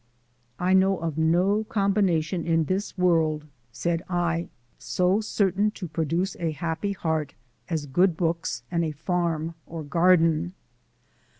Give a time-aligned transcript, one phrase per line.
[0.57, 6.53] "I know of no combination in this world," said I, "so certain to produce a
[6.53, 7.35] happy heart
[7.69, 10.55] as good books and a farm or garden."